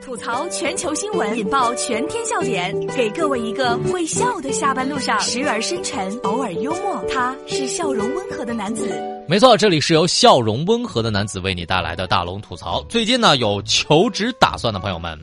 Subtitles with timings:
[0.00, 8.88] 吐槽全球新闻，引爆全天笑点，给各位一个会笑的下班路上，时而深沉，偶尔幽默，他是笑容温和的男子。
[9.28, 12.82] 没错，这里是由笑容温和的男子为你带来的大龙吐槽。
[12.88, 15.18] 最近呢，有求职打算的朋友们，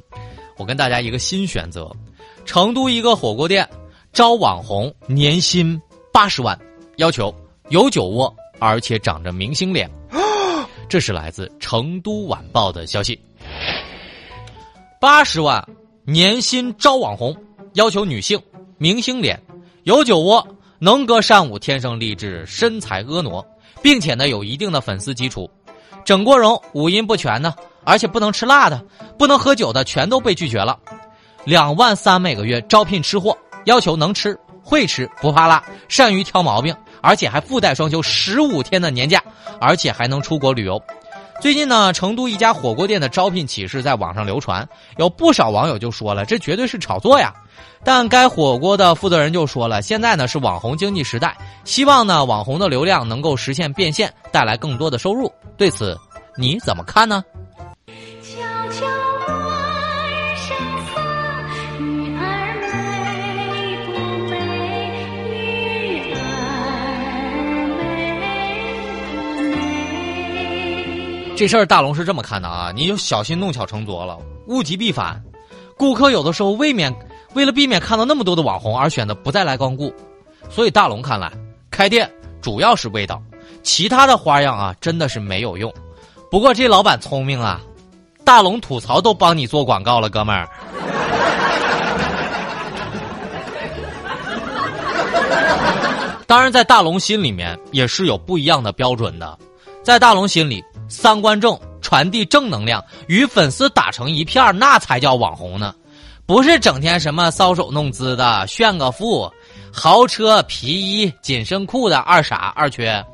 [0.57, 1.91] 我跟大家一个新选择：
[2.45, 3.67] 成都一个火锅店
[4.13, 5.79] 招网红，年薪
[6.11, 6.57] 八十万，
[6.97, 7.33] 要求
[7.69, 9.89] 有酒窝，而且长着明星脸。
[10.87, 13.19] 这是来自《成都晚报》的消息。
[15.01, 15.65] 八十万
[16.03, 17.33] 年薪招网红，
[17.75, 18.37] 要求女性
[18.77, 19.41] 明星脸，
[19.83, 20.45] 有酒窝，
[20.77, 23.41] 能歌善舞，天生丽质，身材婀娜，
[23.81, 25.49] 并且呢有一定的粉丝基础。
[26.03, 28.83] 整过容，五音不全呢，而且不能吃辣的，
[29.17, 30.77] 不能喝酒的，全都被拒绝了。
[31.45, 36.75] 两万三每个月招聘吃货，要求能吃会吃不怕辣，善于挑毛病。
[37.01, 39.23] 而且还附带双休十五天的年假，
[39.61, 40.81] 而且还能出国旅游。
[41.39, 47.33] 最近呢，成都一家火锅店的招聘启事在网上流传，有不少网友就说了，这绝对是炒作呀。
[47.81, 55.31] 但该火锅的负责人就说了，现在呢是网红经济时代，希望呢网红的流量能够实现变现，带来更多的收入。
[55.57, 55.97] 对此，
[56.35, 57.23] 你怎么看呢？
[71.39, 75.23] 这事儿大龙是这么看的啊，你就小心弄巧成拙了，物极必反。
[75.77, 76.93] 顾客有的时候未免
[77.33, 79.93] 为了避免看到那么多的网红而选择不再来光顾，
[80.49, 81.31] 所以大龙看来
[81.71, 83.21] 开店主要是味道，
[83.63, 85.73] 其他的花样啊真的是没有用。
[86.29, 87.61] 不过这老板聪明啊，
[88.25, 90.45] 大龙吐槽都帮你做广告了，哥们儿。
[96.27, 99.39] 当然，在大龙心里面也是有不一样的标准的，
[99.81, 100.61] 在大龙心里。
[100.89, 105.75] 三观正，传递正能量，与粉丝打成一片那才叫网红呢，
[106.25, 109.31] 不是整天什么搔首弄姿的炫个富，
[109.71, 113.05] 豪车皮衣紧身裤的二傻二缺，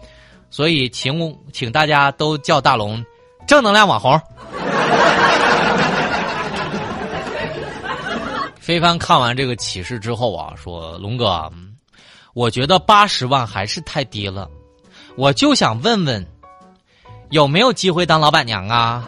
[0.49, 3.03] 所以请请大家都叫大龙，
[3.45, 4.19] 正能量网红。
[8.57, 11.51] 飞帆看完这个启示之后啊，说龙哥，
[12.33, 14.49] 我觉得八十万还是太低了，
[15.17, 16.25] 我就想问问。
[17.35, 19.03] 有没有机会当老板娘啊？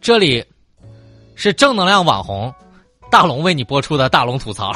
[0.00, 0.44] 这里
[1.36, 2.52] 是正能量网红
[3.08, 4.72] 大龙为你播出的大龙吐槽。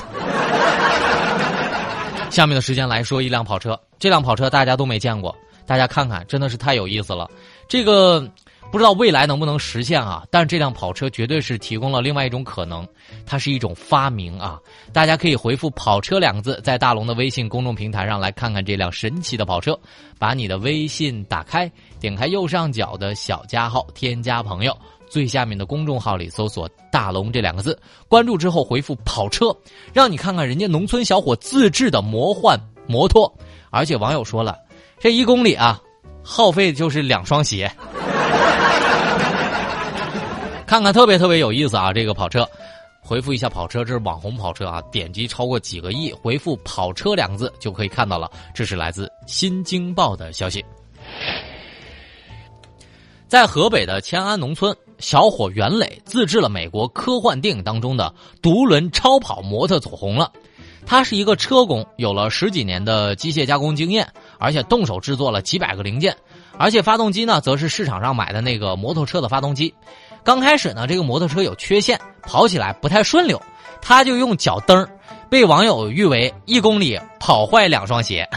[2.31, 5.35] 下面的时间来说一辆跑车，这辆跑车大家都没见过，
[5.67, 7.29] 大家看看，真的是太有意思了。
[7.67, 8.25] 这个。
[8.71, 10.23] 不知道未来能不能实现啊？
[10.31, 12.87] 但是这辆跑车绝对是提供了另外一种可能，
[13.25, 14.61] 它是一种发明啊！
[14.93, 19.79] 大家可以回复“跑车”两个字，在大龙的微信公众平台上来看看这辆神奇的跑车。
[20.19, 24.77] 把你的微信打开，点开右上角的小加号，添加朋友，
[25.09, 29.47] 最下面的公众号里搜索“大龙”这两个字，关注之后回复“跑车”，
[29.95, 33.33] 让你看看人家农村小伙自制的魔幻摩托。
[33.71, 34.59] 而且网友说了，
[35.01, 35.81] 这一公里啊，
[36.23, 37.71] 耗费就是两双鞋。
[40.67, 41.93] 看看特别特别有意思啊！
[41.93, 42.47] 这个跑车，
[43.01, 48.31] 回复一下跑车，这是网红跑车啊，点击超过几个亿，回复跑车两个字就可以看到了。
[48.55, 50.63] 这是来自新京报的消息。
[53.27, 60.31] 在河北的迁安农村，小伙袁磊自制了美国科幻电影当中的独轮超跑模特走红了。
[60.87, 64.07] 他是一个车工，有了十几年的机械加工经验，
[64.39, 66.17] 而且动手制作了几百个零件，
[66.59, 69.73] 而且发动机呢，则是市场上买的那个摩托车的发动机。
[70.25, 73.41] 刚开始呢，这个摩托车有缺陷，跑起来不太顺溜，
[73.81, 74.87] 他就用脚蹬
[75.31, 78.29] 被网友誉为一公里跑坏两双鞋。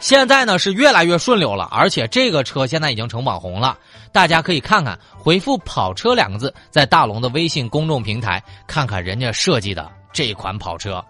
[0.00, 3.76] 现在呢是越来越顺溜了，而且这个车现在已经成网红了，
[4.12, 11.04] 大家可以看看，回复“跑车”两个字，在大龙的微信公众平台看看人家设计的这款跑车。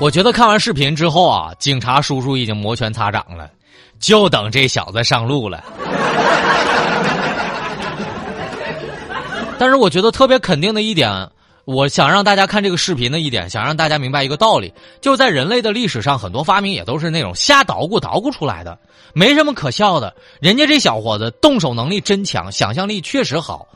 [0.00, 3.50] 我觉得看完视频之后啊，警察叔叔已经摩拳擦掌了，
[3.98, 5.64] 就等这小子上路了。
[9.58, 11.28] 但是我觉得特别肯定的一点，
[11.64, 18.78] 我想让大家看这个视频的一点，想让大家明白一个道理，就是在人类的历史上，很多发明也都是那种瞎捣鼓捣鼓出来的，
[19.14, 20.14] 没什么可笑的。
[20.40, 23.66] 人家这小伙子动手能力真强，想象力确实好。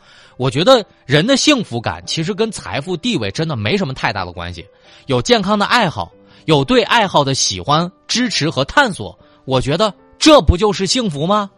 [0.43, 4.67] 我觉得人的幸福感其实跟财富地位真的没什么太大的关系。
[5.07, 6.11] 有健康的爱好，
[6.47, 11.49] 有对爱好的喜欢、支持和探索，我觉得这不就是幸福吗？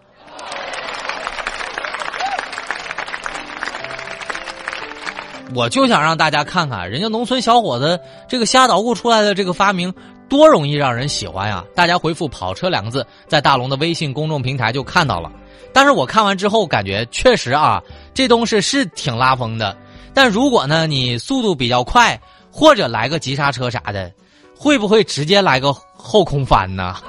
[5.54, 7.98] 我就想让大家看看，人家农村小伙子
[8.28, 9.94] 这个瞎捣鼓出来的这个发明，
[10.28, 11.64] 多容易让人喜欢呀！
[11.74, 15.30] 大家回复“跑车”两个字，在大龙的微信公众平台就看到了。
[15.72, 17.82] 但是我看完之后，感觉确实啊，
[18.12, 19.76] 这东西是挺拉风的。
[20.12, 24.12] 但如果呢，你速度比较快，或者来个急刹车啥的，
[24.56, 26.94] 会不会直接来个后空翻呢？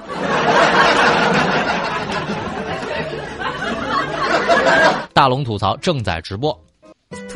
[5.13, 6.64] 大龙吐槽正在直播。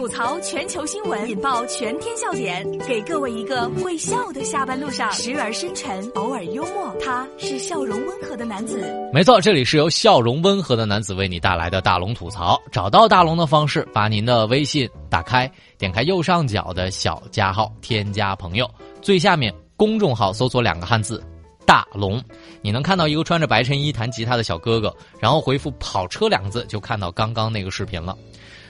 [0.10, 6.92] 吐槽全球新闻，引爆全天笑点，给各位一个会笑的下班路上，时而深沉，偶尔幽默。
[7.00, 8.84] 他是笑容温和的男子。
[9.14, 12.60] 没错，这里是由笑容温和的男子为你带来的大龙吐槽。
[12.72, 18.68] 找到大龙的方式，把您的微信打开，点开右上角的小加号，添加朋友，
[19.04, 21.24] 最下面公众号搜索两个汉字
[21.68, 22.20] “大龙”，
[22.64, 28.18] 你能看到一个穿着白衬衣弹吉他的小哥哥，然后回复“跑车”两个字，就看到刚刚那个视频了。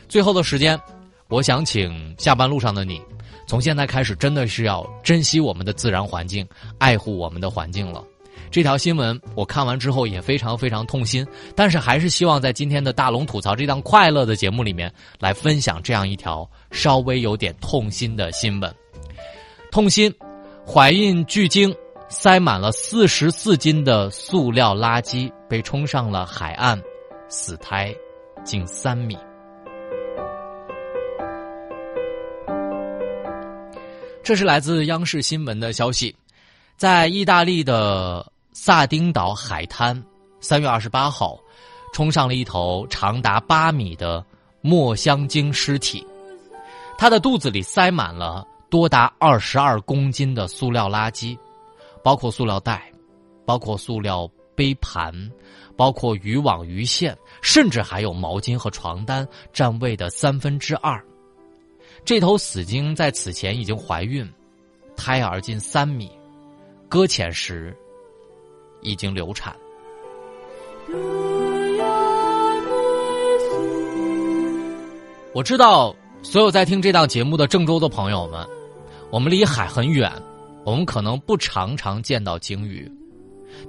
[0.09, 0.77] 最后的时间。
[1.30, 3.00] 我想请下班路上的你，
[3.46, 6.48] 从现在开始真的是要珍惜我们的自然环境，
[6.80, 8.04] 爱护我们的环境了。
[8.50, 11.24] 这条新闻我看完之后也非常非常痛心，
[11.56, 18.74] 但是还是希望在今天的大龙吐槽这档快乐的节目里面来分享这样一条稍微有点痛心的新闻。
[19.72, 20.12] 痛心，
[20.66, 21.72] 怀孕巨鲸
[22.08, 26.82] 塞满了四十四斤的塑料垃圾被冲上了海岸，
[27.28, 27.94] 死胎
[28.44, 29.16] 近三米。
[34.30, 36.16] 这是来自央视新闻的消息，
[36.78, 40.00] 在意大利的萨丁岛海滩，
[40.40, 41.36] 三月二十八号，
[41.94, 44.24] 冲上了一头长达八米的
[44.62, 46.06] 墨香鲸尸体，
[46.96, 51.36] 它的肚子里塞满了多达二十二公斤的塑料垃圾，
[52.04, 52.88] 包括塑料袋，
[53.48, 55.12] 包括塑料杯盘，
[55.75, 61.04] 包括渔网鱼线，甚至还有毛巾和床单，占位的三分之二。
[62.06, 64.28] 这头死鲸在此前已经怀孕，
[64.96, 66.10] 胎儿近三米，
[66.88, 67.75] 搁浅时
[68.81, 69.56] 已经流产。
[75.34, 78.48] 我知道，所有在听这档节目的郑州的朋友们，
[79.12, 80.12] 我们离海很远，
[80.63, 82.92] 我们可能不常常见到鲸鱼，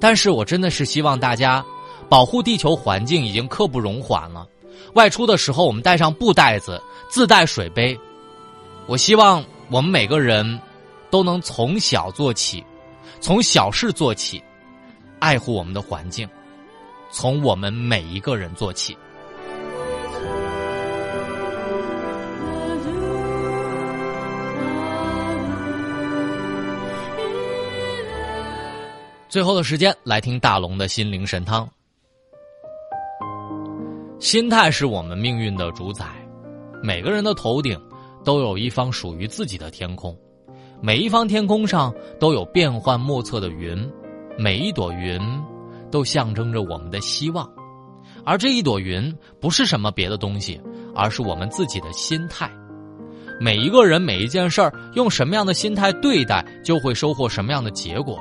[0.00, 1.62] 但是我真的是希望大家
[2.09, 4.49] 保护地球环境已经刻不容缓了。
[4.94, 7.99] 外出的时候，我们带上布袋子，自带水杯。
[8.91, 10.61] 我希望我们每个人
[11.13, 12.65] 都能从小做起，
[13.21, 14.43] 从小事做起，
[15.21, 16.29] 爱护我们的环境，
[17.09, 18.99] 从我们每一个人做起。
[29.29, 31.71] 最后的时间，来听大龙的心灵神汤。
[34.19, 36.05] 心态是我们命运的主宰，
[36.83, 37.81] 每个人的头顶。
[38.25, 40.17] 都有一方属于自己的天空，
[40.82, 43.90] 每一方天空上都有变幻莫测的云，
[44.38, 45.20] 每一朵云
[45.90, 47.48] 都象征着我们的希望，
[48.24, 50.60] 而这一朵云不是什么别的东西，
[50.94, 52.50] 而是我们自己的心态。
[53.41, 58.19] 每一个人每一件事儿用什么样的心态对待，就会收获什么样的结果，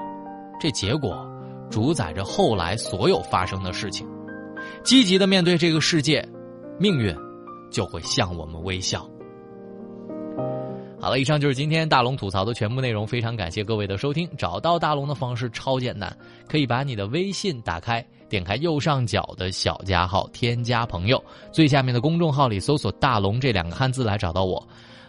[0.62, 1.30] 这结果
[1.70, 4.08] 主宰着后来所有发生的事情。
[4.82, 6.26] 积极的面对这个世界，
[6.80, 7.14] 命运
[7.70, 9.06] 就会向我们微笑。
[11.02, 13.08] 好了，以上就是今天大龙吐槽的全部内容。
[13.08, 14.30] 非常感谢各位的收听。
[14.38, 16.14] 找到大龙的方式超简单，
[16.46, 24.62] 可以把你的微信打开，点开右上角的小加号，添加朋友，最下面的公众号里搜索“大龙”这两个汉字来找到我。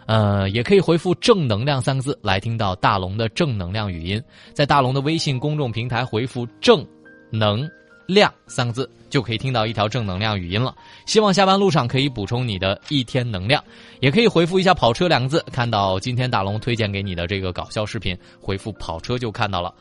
[0.05, 4.23] 呃，也可以回复“正能量”三个字来听到大龙的正能量语音。
[4.53, 6.87] 在大龙的微信公众平台回复“正
[7.29, 7.69] 能”。
[8.07, 10.73] 量三个字就可以听到一条正能量语音了。
[11.05, 13.63] 希望下班路上可以补充你的一天能量，
[13.99, 19.71] 也可以回复一下“跑车”两个字，看到今天大龙推荐给你的这个搞笑视频，回复“跑车”就看到了。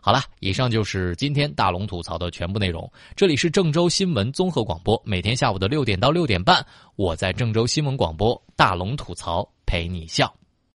[0.00, 2.88] 好了，以上就是今天大龙吐槽的全部内容。
[3.16, 6.62] 这里是郑州新闻综合广播，每天下午的六点到六点半，
[6.96, 10.30] 我在郑州新闻广播大龙吐槽陪你笑。